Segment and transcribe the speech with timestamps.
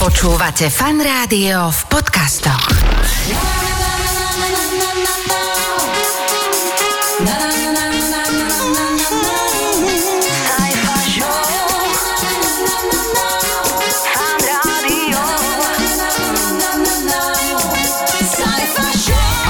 [0.00, 2.72] Počúvate fan rádio v podcastoch.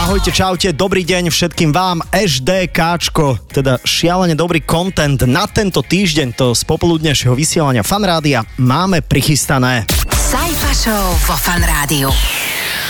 [0.02, 6.58] Ahojte, čaute, dobrý deň všetkým vám, HDKčko, teda šialene dobrý content na tento týždeň, to
[6.58, 9.86] z popoludnejšieho vysielania Fanrádia máme prichystané.
[10.30, 12.06] Sajfa Show vo Fan Rádiu.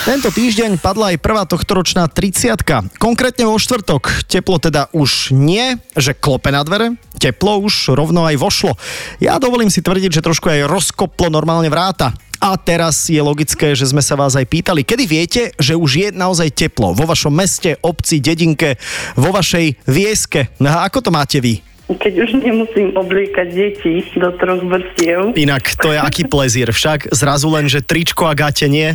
[0.05, 2.53] Tento týždeň padla aj prvá tohtoročná 30
[3.01, 4.29] Konkrétne vo štvrtok.
[4.29, 8.77] Teplo teda už nie, že klope na dvere, teplo už rovno aj vošlo.
[9.25, 12.13] Ja dovolím si tvrdiť, že trošku aj rozkoplo normálne vráta.
[12.45, 16.09] A teraz je logické, že sme sa vás aj pýtali, kedy viete, že už je
[16.13, 18.77] naozaj teplo vo vašom meste, obci, dedinke,
[19.17, 20.53] vo vašej vieske.
[20.61, 21.65] No a ako to máte vy?
[21.91, 25.35] Keď už nemusím obliekať deti do troch vrstiev.
[25.35, 28.95] Inak to je aký plezír, však zrazu len, že tričko a gate nie?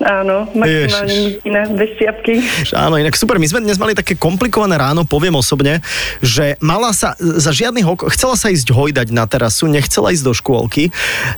[0.00, 2.40] Áno, maximálne nič iné, bez čiapky.
[2.72, 3.36] Áno, inak super.
[3.36, 5.84] My sme dnes mali také komplikované ráno, poviem osobne,
[6.24, 10.32] že mala sa za žiadnych ok- chcela sa ísť hojdať na terasu, nechcela ísť do
[10.32, 10.88] škôlky,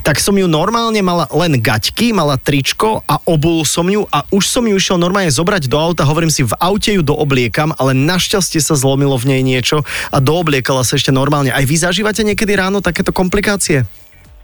[0.06, 4.46] tak som ju normálne mala len gaťky, mala tričko a obul som ju a už
[4.46, 8.62] som ju išiel normálne zobrať do auta, hovorím si, v aute ju doobliekam, ale našťastie
[8.62, 9.82] sa zlomilo v nej niečo
[10.14, 11.50] a doobliekala sa ešte normálne.
[11.50, 13.82] Aj vy zažívate niekedy ráno takéto komplikácie?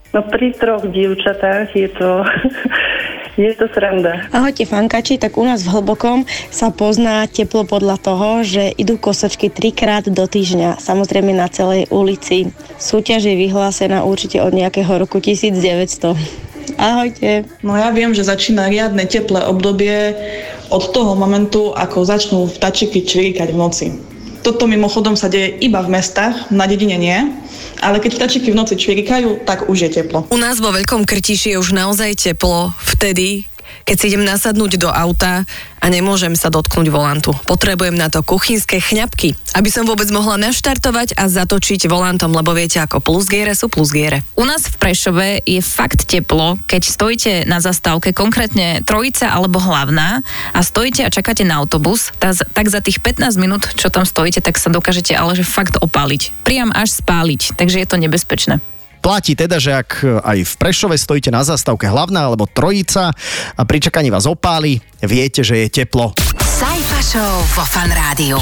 [0.09, 2.25] No pri troch dievčatách je to,
[3.39, 4.27] je to sranda.
[4.35, 9.47] Ahojte fankači, tak u nás v Hlbokom sa pozná teplo podľa toho, že idú kosačky
[9.47, 12.51] trikrát do týždňa, samozrejme na celej ulici.
[12.83, 16.19] Súťaž je vyhlásená určite od nejakého roku 1900.
[16.77, 17.49] Ahojte.
[17.65, 20.15] No ja viem, že začína riadne teplé obdobie
[20.69, 23.87] od toho momentu, ako začnú vtačiky čvirikať v noci.
[24.43, 27.19] Toto mimochodom sa deje iba v mestách, na dedine nie,
[27.83, 30.27] ale keď vtačiky v noci čvirikajú, tak už je teplo.
[30.31, 33.47] U nás vo Veľkom Krtiši je už naozaj teplo vtedy,
[33.85, 37.31] keď si idem nasadnúť do auta a nemôžem sa dotknúť volantu.
[37.47, 42.83] Potrebujem na to kuchynské chňapky, aby som vôbec mohla naštartovať a zatočiť volantom, lebo viete
[42.83, 44.27] ako plus giere sú plus giere.
[44.35, 50.27] U nás v Prešove je fakt teplo, keď stojíte na zastávke, konkrétne trojica alebo hlavná
[50.51, 54.59] a stojíte a čakáte na autobus, tak za tých 15 minút, čo tam stojíte, tak
[54.59, 56.35] sa dokážete ale že fakt opáliť.
[56.43, 58.59] Priam až spáliť, takže je to nebezpečné.
[58.99, 63.15] Platí teda, že ak aj v Prešove stojíte na zastávke hlavná alebo trojica
[63.55, 66.13] a pri čakaní vás opáli, viete, že je teplo.
[66.43, 68.39] Sajfa Show vo Fan Rádiu.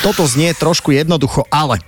[0.00, 1.80] Toto znie trošku jednoducho, ale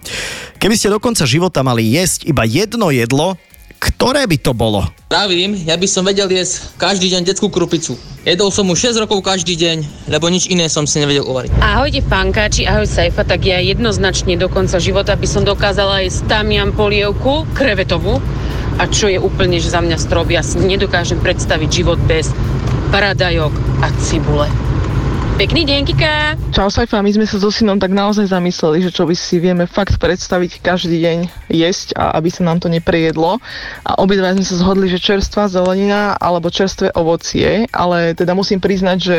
[0.61, 3.41] keby ste do konca života mali jesť iba jedno jedlo,
[3.79, 4.85] ktoré by to bolo?
[5.07, 7.95] Pravím, ja by som vedel jesť každý deň detskú krupicu.
[8.27, 11.63] Jedol som už 6 rokov každý deň, lebo nič iné som si nevedel uvariť.
[11.63, 16.75] Ahojte fankáči, ahoj Saifa, tak ja jednoznačne do konca života by som dokázala jesť tamiam
[16.75, 18.19] polievku, krevetovú,
[18.77, 22.35] a čo je úplne že za mňa strop, ja si nedokážem predstaviť život bez
[22.91, 24.66] paradajok a cibule.
[25.37, 26.33] Pekný deň, Kika!
[26.57, 29.69] Čau Saifa, my sme sa so synom tak naozaj zamysleli, že čo by si vieme
[29.69, 31.19] fakt predstaviť každý deň
[31.53, 33.37] jesť a aby sa nám to neprejedlo.
[33.85, 38.97] A obidva sme sa zhodli, že čerstvá zelenina alebo čerstvé ovocie, ale teda musím priznať,
[38.97, 39.19] že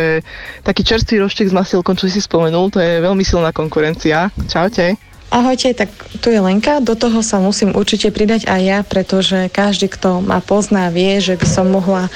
[0.66, 4.34] taký čerstvý roštek s masilkom, čo si spomenul, to je veľmi silná konkurencia.
[4.50, 4.98] Čaute.
[5.28, 5.92] Ahojte, tak
[6.24, 6.80] tu je Lenka.
[6.80, 11.36] Do toho sa musím určite pridať aj ja, pretože každý, kto ma pozná, vie, že
[11.36, 12.08] by som mohla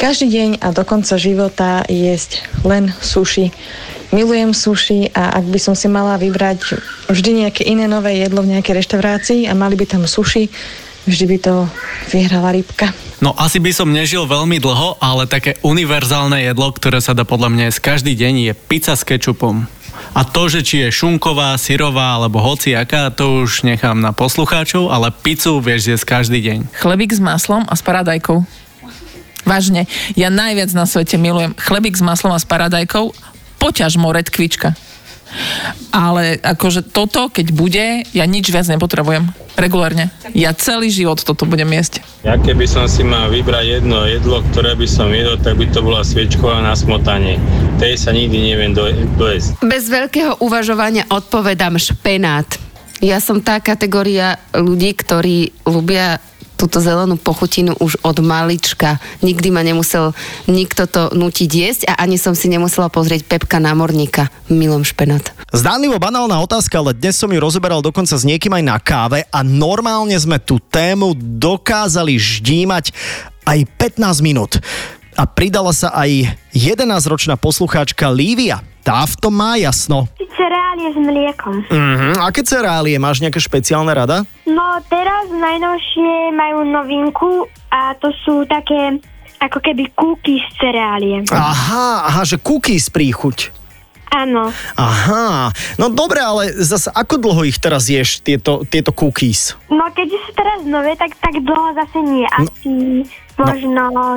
[0.00, 3.52] každý deň a do konca života jesť len sushi.
[4.16, 6.80] Milujem sushi a ak by som si mala vybrať
[7.12, 10.48] vždy nejaké iné nové jedlo v nejakej reštaurácii a mali by tam sushi,
[11.04, 11.54] vždy by to
[12.08, 12.96] vyhrala rybka.
[13.20, 17.52] No asi by som nežil veľmi dlho, ale také univerzálne jedlo, ktoré sa dá podľa
[17.52, 19.68] mňa jesť každý deň je pizza s kečupom.
[20.16, 25.12] A to, že či je šunková, syrová alebo hociaká, to už nechám na poslucháčov, ale
[25.12, 26.58] pizzu vieš jesť každý deň.
[26.76, 28.42] Chlebík s maslom a s paradajkou.
[29.48, 33.16] Vážne, ja najviac na svete milujem chlebík s maslom a s paradajkou,
[33.56, 34.76] poťažmo redkvička.
[35.92, 39.28] Ale akože toto, keď bude, ja nič viac nepotrebujem.
[39.58, 40.14] Regulárne.
[40.38, 41.98] Ja celý život toto budem jesť.
[42.22, 45.82] Ja keby som si mal vybrať jedno jedlo, ktoré by som jedol, tak by to
[45.82, 47.42] bola sviečková na smotanie.
[47.82, 48.86] Tej sa nikdy neviem do,
[49.18, 49.58] dojesť.
[49.66, 52.46] Bez veľkého uvažovania odpovedám špenát.
[52.98, 56.18] Ja som tá kategória ľudí, ktorí ľubia
[56.58, 58.98] túto zelenú pochutinu už od malička.
[59.22, 60.10] Nikdy ma nemusel
[60.50, 64.26] nikto to nutiť jesť a ani som si nemusela pozrieť Pepka námorníka.
[64.50, 65.30] Milom špenát.
[65.54, 69.46] Zdánlivo banálna otázka, ale dnes som ju rozoberal dokonca s niekým aj na káve a
[69.46, 72.90] normálne sme tú tému dokázali ždímať
[73.46, 74.58] aj 15 minút.
[75.14, 78.62] A pridala sa aj 11-ročná poslucháčka Lívia.
[78.86, 80.06] Tá v tom má jasno.
[80.16, 80.47] Reálne
[80.78, 81.54] cereálie s mliekom.
[81.66, 82.10] Mhm.
[82.22, 82.96] Aké cereálie?
[83.02, 84.22] Máš nejaké špeciálne rada?
[84.46, 89.02] No teraz najnovšie majú novinku a to sú také
[89.42, 91.22] ako keby cookies cereálie.
[91.30, 93.54] Aha, aha, že cookies príchuť.
[94.08, 94.48] Áno.
[94.74, 99.52] Aha, no dobre, ale zase ako dlho ich teraz ješ, tieto, tieto cookies?
[99.68, 102.24] No keďže sú teraz nové, tak, tak dlho zase nie.
[102.24, 103.04] Asi
[103.36, 104.16] možno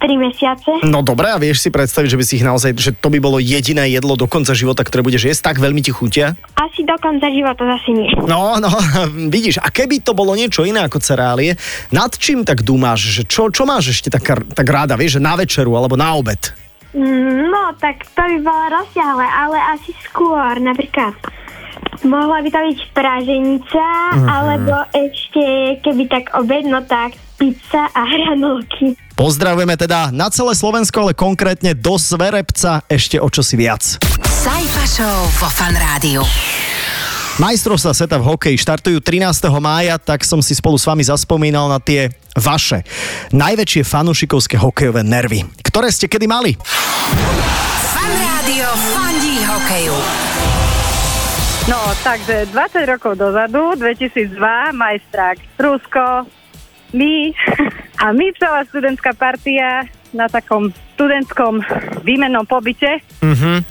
[0.00, 0.70] 3 mesiace.
[0.82, 3.36] No dobre, a vieš si predstaviť, že by si ich naozaj, že to by bolo
[3.36, 6.34] jediné jedlo do konca života, ktoré budeš jesť, tak veľmi ti chutia?
[6.56, 8.08] Asi do konca života zase nie.
[8.24, 8.72] No, no,
[9.34, 11.60] vidíš, a keby to bolo niečo iné ako cereálie,
[11.92, 14.24] nad čím tak dúmáš, že čo, čo máš ešte tak,
[14.56, 16.56] tak ráda, vieš, že na večeru alebo na obed?
[16.90, 21.14] Mm, No, tak to by bolo rozsiahle, ale asi skôr, napríklad
[22.02, 23.86] mohla by to byť praženica,
[24.16, 24.26] Mhm.
[24.26, 25.44] alebo ešte,
[25.82, 28.92] keby tak obed, no tak pizza a hranolky.
[29.16, 33.96] Pozdravujeme teda na celé Slovensko, ale konkrétne do Sverepca ešte o čosi viac.
[34.28, 36.20] Sajfa Show vo Fan Rádiu.
[37.40, 39.48] Majstrovstvá sveta v hokeji štartujú 13.
[39.64, 42.84] mája, tak som si spolu s vami zaspomínal na tie vaše
[43.32, 45.48] najväčšie fanúšikovské hokejové nervy.
[45.64, 46.60] Ktoré ste kedy mali?
[47.96, 49.96] Fan Rádio fandí hokeju.
[51.72, 56.28] No, takže 20 rokov dozadu, 2002, majstrák Rusko,
[56.92, 57.30] my
[57.96, 61.62] a my celá študentská partia na takom študentskom
[62.02, 63.62] výmennom pobyte Mhm.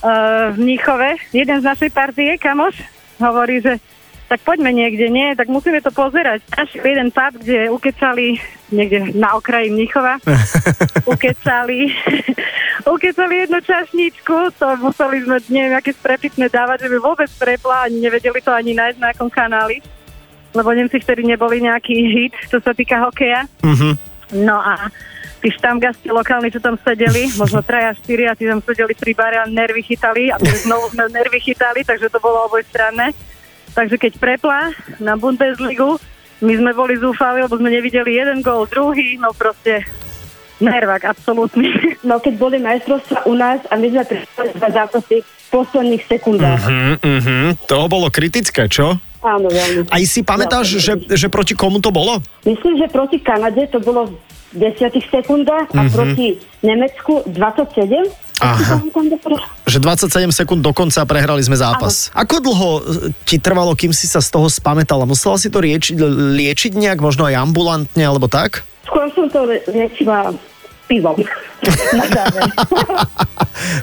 [0.00, 1.18] uh, v Mníchove.
[1.32, 2.78] Jeden z našej partie, kamoš,
[3.18, 3.82] hovorí, že
[4.28, 5.32] tak poďme niekde, nie?
[5.32, 6.44] Tak musíme to pozerať.
[6.52, 8.36] Až jeden pub, kde ukecali
[8.68, 10.20] niekde na okraji Mníchova,
[11.12, 11.88] ukecali,
[12.94, 18.04] ukecali jednu čašničku, to museli sme, neviem, aké sprepitné dávať, že by vôbec prepla, ani
[18.04, 19.80] nevedeli to ani nájsť na akom kanáli,
[20.54, 23.44] lebo Nemci vtedy neboli nejaký hit, čo sa týka hokeja.
[23.64, 23.90] Mhm.
[24.44, 24.92] No a
[25.38, 29.36] tí štamgasti lokálni, čo tam sedeli, možno traja, štyri a tí tam sedeli pri bare
[29.40, 33.14] a nervy chytali a my znovu sme nervy chytali, takže to bolo obojstranné.
[33.72, 36.00] Takže keď prepla na Bundesligu,
[36.38, 39.86] my sme boli zúfali, lebo sme nevideli jeden gól, druhý, no proste
[40.58, 41.70] nervák, absolútny.
[42.06, 46.62] No keď boli majstrovstvá u nás a my sme prešli dva zápasy v posledných sekundách.
[46.62, 47.36] Mhm, mhm.
[47.66, 49.02] To bolo kritické, čo?
[49.28, 49.92] Áno, veľmi.
[49.92, 52.24] Aj si pamätáš, že, že proti komu to bolo?
[52.48, 54.16] Myslím, že proti Kanade to bolo
[54.48, 55.92] v 10 sekundách a Mhm.
[55.92, 56.26] proti
[56.64, 58.08] Nemecku 27.
[58.38, 58.78] Aha.
[59.66, 62.06] Že 27 sekúnd do konca prehrali sme zápas.
[62.14, 62.80] Ako dlho e,
[63.26, 65.02] ti trvalo, kým si sa z toho spamätala?
[65.04, 65.98] Musela si to liečiť,
[66.38, 68.62] liečiť nejak, možno aj ambulantne, alebo tak?
[68.86, 70.30] Skôr som to liečila
[70.88, 71.20] pivom.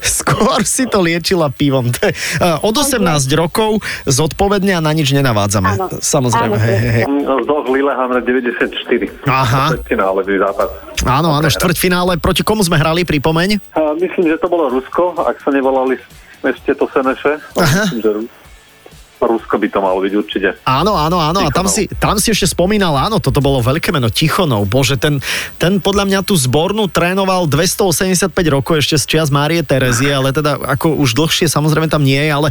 [0.02, 1.94] Skôr si to liečila pivom.
[1.94, 3.00] To je, e, Od 18
[3.38, 5.69] rokov zodpovedne a na nič nenavádzame.
[5.78, 5.88] Áno.
[6.02, 7.06] Samozrejme, hej, hej, hej.
[7.46, 9.30] Z Lillehammer 94.
[9.30, 9.78] Aha.
[9.86, 10.69] Finálový zápas.
[11.06, 12.18] Áno, áno, štvrťfinále.
[12.18, 13.62] Proti komu sme hrali, pripomeň?
[14.01, 16.00] Myslím, že to bolo Rusko, ak sa nevolali
[16.42, 17.42] ešte to Seneše.
[17.58, 18.30] Myslím, že Ru-
[19.25, 20.50] Rusko by to malo byť určite.
[20.63, 21.44] Áno, áno, áno.
[21.44, 24.69] A tam si, tam si ešte spomínal, áno, toto bolo veľké meno, Tichonov.
[24.69, 25.19] Bože, ten,
[25.57, 30.62] ten podľa mňa tú zbornú trénoval 285 rokov ešte z čias Márie Terezie, ale teda
[30.62, 32.50] ako už dlhšie samozrejme tam nie je, ale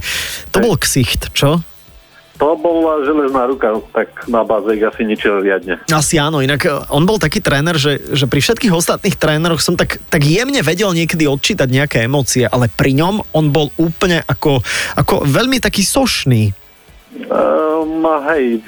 [0.50, 1.62] to bol ksicht, čo?
[2.34, 5.78] To bola železná ruka, tak na báze asi ničil riadne.
[5.86, 9.78] Asi áno, inak e, on bol taký tréner, že, že pri všetkých ostatných tréneroch som
[9.78, 14.66] tak, tak jemne vedel niekedy odčítať nejaké emócie, ale pri ňom on bol úplne ako,
[14.98, 16.50] ako veľmi taký sošný.
[17.14, 18.60] Um, hej,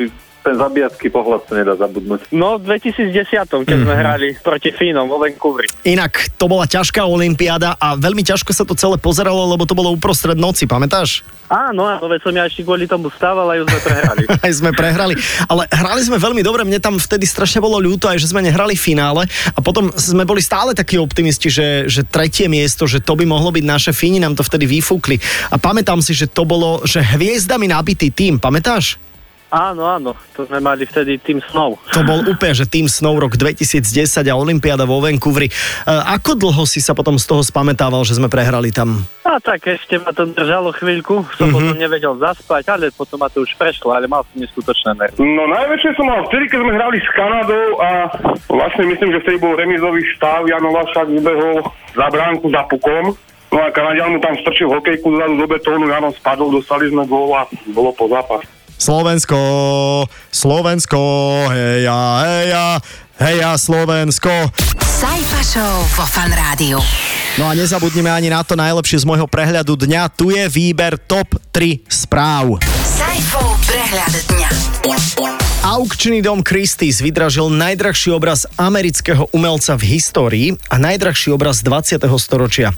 [0.47, 2.31] ten zabíjacký pohľad sa nedá zabudnúť.
[2.31, 4.01] No v 2010, keď sme Mhm.
[4.01, 5.67] hrali proti Fínom vo Vancouveri.
[5.83, 9.91] Inak to bola ťažká olympiáda a veľmi ťažko sa to celé pozeralo, lebo to bolo
[9.91, 11.27] uprostred noci, pamätáš?
[11.47, 14.23] Áno, áno, veď som ja ešte kvôli tomu stával a ju sme prehrali.
[14.47, 15.15] aj sme prehrali.
[15.47, 18.75] Ale hrali sme veľmi dobre, mne tam vtedy strašne bolo ľúto, aj že sme nehrali
[18.75, 19.23] v finále
[19.55, 23.55] a potom sme boli stále takí optimisti, že, že tretie miesto, že to by mohlo
[23.55, 25.23] byť naše Fíni, nám to vtedy vyfúkli.
[25.51, 28.99] A pamätám si, že to bolo, že hviezdami nabitý tým, pamätáš?
[29.47, 31.79] Áno, áno, to sme mali vtedy tým snov.
[31.95, 33.79] To bol úplne, že tým snov rok 2010
[34.27, 35.47] a Olympiáda vo Vancouveri.
[35.47, 35.55] E,
[35.87, 39.07] ako dlho si sa potom z toho spamätával, že sme prehrali tam?
[39.23, 41.55] A tak ešte ma to držalo chvíľku, som Mhm.
[41.55, 45.19] potom nevedel zaspať, ale potom ma to už prešlo, ale mal som neskutočné nervy.
[45.21, 47.89] No najväčšie som mal vtedy, keď sme hrali s Kanadou a
[48.49, 51.63] vlastne myslím, že vtedy bol remizový štáv, Jan Olašák vybehol
[51.95, 53.15] za bránku za pukom.
[53.47, 57.31] No a Kanadian mu tam strčil hokejku dozadu do betónu, Jano spadol, dostali sme gól
[57.33, 58.43] a bolo po zápas.
[58.77, 59.39] Slovensko,
[60.29, 61.01] Slovensko,
[61.49, 62.67] heja, heja,
[63.17, 64.31] heja Slovensko.
[64.81, 66.81] Sajfa Show vo Fan Rádiu.
[67.37, 70.13] No a nezabudnime ani na to najlepšie z môjho prehľadu dňa.
[70.17, 72.57] Tu je výber top 3 správ.
[72.85, 74.51] Sajfov prehľad dňa.
[75.67, 82.01] Aukčný dom Christie's vydražil najdrahší obraz amerického umelca v histórii a najdrahší obraz 20.
[82.17, 82.71] storočia.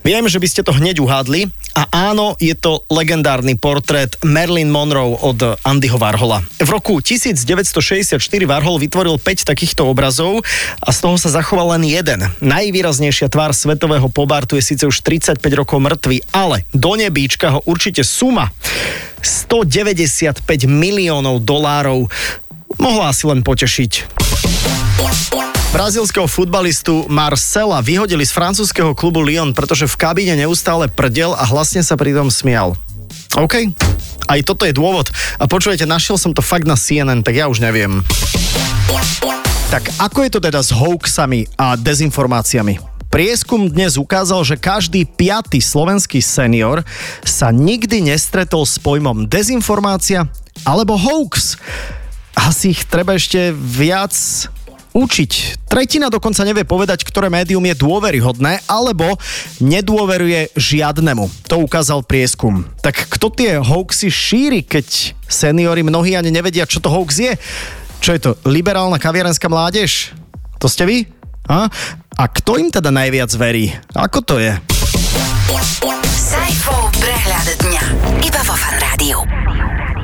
[0.00, 5.14] Viem, že by ste to hneď uhádli a áno, je to legendárny portrét Marilyn Monroe
[5.20, 6.40] od Andyho Warhola.
[6.56, 8.16] V roku 1964
[8.48, 10.40] Warhol vytvoril 5 takýchto obrazov
[10.80, 12.26] a z toho sa zachoval len jeden.
[12.40, 18.00] Najvýraznejšia tvár svetového pobartu je síce už 35 rokov mŕtvy, ale do nebíčka ho určite
[18.00, 18.48] suma
[19.20, 22.08] 195 miliónov dolárov
[22.80, 24.19] mohla asi len potešiť.
[25.70, 31.86] Brazílskeho futbalistu Marcela vyhodili z francúzského klubu Lyon, pretože v kabíne neustále prdel a hlasne
[31.86, 32.74] sa pritom smial.
[33.38, 33.70] OK,
[34.26, 35.14] aj toto je dôvod.
[35.38, 38.02] A počujete, našiel som to fakt na CNN, tak ja už neviem.
[39.70, 43.06] Tak ako je to teda s hoaxami a dezinformáciami?
[43.06, 46.82] Prieskum dnes ukázal, že každý piatý slovenský senior
[47.22, 50.26] sa nikdy nestretol s pojmom dezinformácia
[50.66, 51.54] alebo hoax.
[52.34, 54.10] Asi ich treba ešte viac
[54.94, 55.62] učiť.
[55.70, 59.16] Tretina dokonca nevie povedať, ktoré médium je dôveryhodné, alebo
[59.62, 61.30] nedôveruje žiadnemu.
[61.46, 62.66] To ukázal prieskum.
[62.82, 67.32] Tak kto tie hoaxy šíri, keď seniory mnohí ani nevedia, čo to hoax je?
[68.00, 70.16] Čo je to, liberálna kaviarenská mládež?
[70.58, 70.98] To ste vy?
[71.46, 71.68] A?
[72.16, 73.72] A kto im teda najviac verí?
[73.96, 74.52] Ako to je?
[76.30, 77.84] Saifov prehľad dňa.
[78.22, 79.49] Iba vo Fan Rádiu.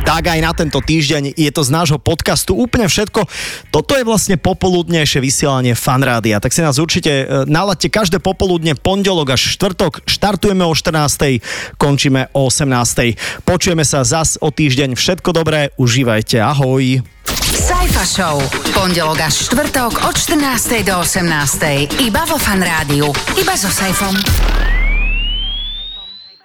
[0.06, 3.26] Tak aj na tento týždeň je to z nášho podcastu úplne všetko.
[3.74, 9.34] Toto je vlastne popoludnejšie vysielanie Fanrádia, tak si nás určite e, naladte každé popoludne, pondelok
[9.34, 10.06] až štvrtok.
[10.06, 11.42] Štartujeme o 14.
[11.74, 13.42] končíme o 18.
[13.42, 14.94] Počujeme sa zas o týždeň.
[14.94, 16.38] Všetko dobré, užívajte.
[16.38, 17.02] Ahoj.
[17.42, 18.38] Saifa Show.
[18.78, 20.86] Pondelok až štvrtok od 14.
[20.86, 21.98] do 18.
[21.98, 22.62] Iba vo Fan.
[23.34, 24.55] Iba so Saifom.